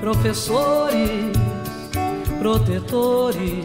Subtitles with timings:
[0.00, 1.32] professores,
[2.38, 3.64] protetores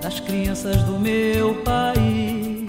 [0.00, 2.68] das crianças do meu país.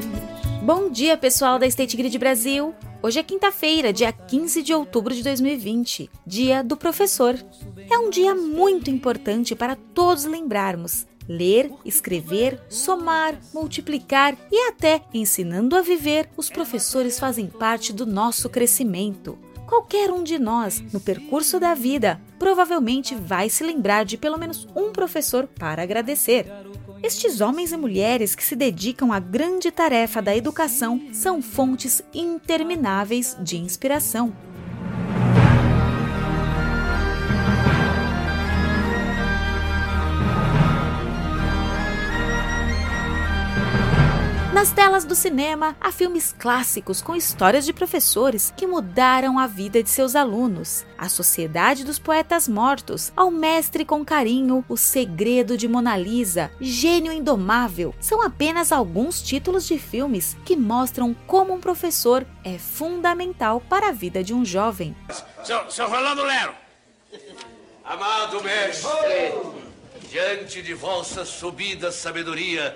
[0.61, 2.73] Bom dia, pessoal da State Grid Brasil.
[3.03, 7.35] Hoje é quinta-feira, dia 15 de outubro de 2020, dia do professor.
[7.89, 11.05] É um dia muito importante para todos lembrarmos.
[11.27, 18.49] Ler, escrever, somar, multiplicar e até ensinando a viver, os professores fazem parte do nosso
[18.49, 19.37] crescimento.
[19.67, 24.67] Qualquer um de nós, no percurso da vida, provavelmente vai se lembrar de pelo menos
[24.75, 26.45] um professor para agradecer.
[27.01, 33.35] Estes homens e mulheres que se dedicam à grande tarefa da educação são fontes intermináveis
[33.39, 34.33] de inspiração.
[44.55, 49.83] Nas telas do cinema, há filmes clássicos com histórias de professores que mudaram a vida
[49.83, 50.85] de seus alunos.
[50.97, 57.11] A Sociedade dos Poetas Mortos, Ao Mestre com Carinho, O Segredo de Mona Lisa, Gênio
[57.11, 63.89] Indomável, são apenas alguns títulos de filmes que mostram como um professor é fundamental para
[63.89, 64.95] a vida de um jovem.
[65.43, 66.53] Seu, seu Rolando Lero,
[67.83, 69.33] amado mestre,
[70.09, 72.73] diante de vossa subida sabedoria,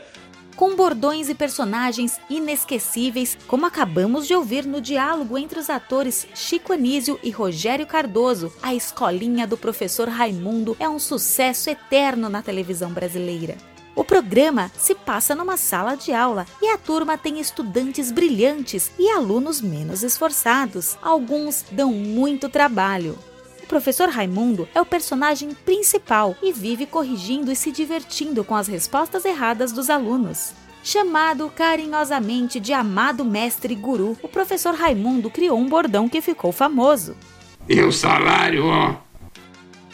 [0.55, 6.73] com bordões e personagens inesquecíveis, como acabamos de ouvir no diálogo entre os atores Chico
[6.73, 8.51] Anísio e Rogério Cardoso.
[8.61, 13.57] A escolinha do professor Raimundo é um sucesso eterno na televisão brasileira.
[13.95, 19.09] O programa se passa numa sala de aula e a turma tem estudantes brilhantes e
[19.09, 20.97] alunos menos esforçados.
[21.01, 23.17] Alguns dão muito trabalho
[23.69, 29.23] professor Raimundo é o personagem principal e vive corrigindo e se divertindo com as respostas
[29.23, 30.53] erradas dos alunos.
[30.83, 37.15] Chamado carinhosamente de amado mestre guru, o professor Raimundo criou um bordão que ficou famoso.
[37.67, 38.95] E o salário, ó.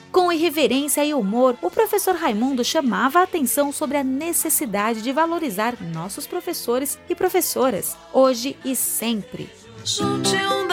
[0.10, 5.76] Com irreverência e humor, o professor Raimundo chamava a atenção sobre a necessidade de valorizar
[5.82, 9.50] nossos professores e professoras, hoje e sempre.
[9.84, 10.65] Junte um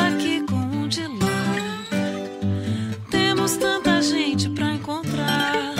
[3.56, 5.74] Tanta gente pra encontrar.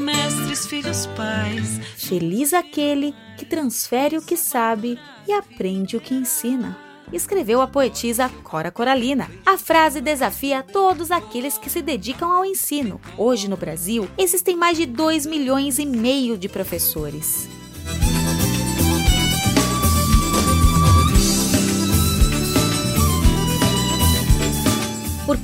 [0.00, 1.78] Mestres, filhos, pais.
[1.96, 6.76] Feliz aquele que transfere o que sabe e aprende o que ensina.
[7.12, 9.30] Escreveu a poetisa Cora Coralina.
[9.46, 13.00] A frase desafia todos aqueles que se dedicam ao ensino.
[13.16, 17.48] Hoje no Brasil, existem mais de 2 milhões e meio de professores.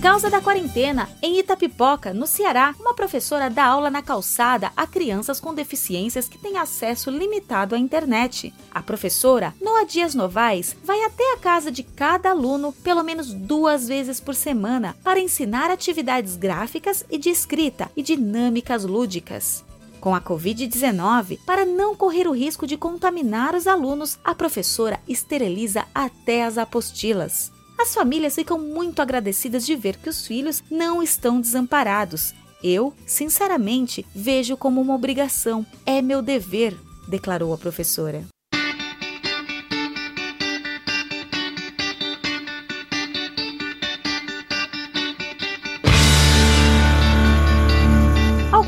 [0.05, 5.41] Causa da quarentena, em Itapipoca, no Ceará, uma professora dá aula na calçada a crianças
[5.41, 8.53] com deficiências que têm acesso limitado à internet.
[8.71, 13.89] A professora, Noa Dias Novaes, vai até a casa de cada aluno pelo menos duas
[13.89, 19.65] vezes por semana para ensinar atividades gráficas e de escrita e dinâmicas lúdicas.
[20.03, 25.87] Com a Covid-19, para não correr o risco de contaminar os alunos, a professora esteriliza
[25.95, 27.55] até as apostilas.
[27.85, 32.33] As famílias ficam muito agradecidas de ver que os filhos não estão desamparados.
[32.63, 35.67] Eu, sinceramente, vejo como uma obrigação.
[35.85, 36.75] É meu dever,
[37.07, 38.25] declarou a professora.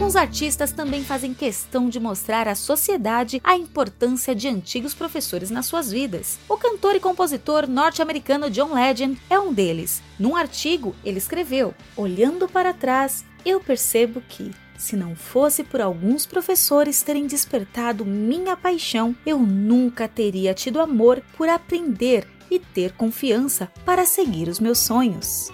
[0.07, 5.67] Alguns artistas também fazem questão de mostrar à sociedade a importância de antigos professores nas
[5.67, 6.39] suas vidas.
[6.49, 10.01] O cantor e compositor norte-americano John Legend é um deles.
[10.17, 16.25] Num artigo, ele escreveu: Olhando para trás, eu percebo que, se não fosse por alguns
[16.25, 23.73] professores terem despertado minha paixão, eu nunca teria tido amor por aprender e ter confiança
[23.85, 25.51] para seguir os meus sonhos.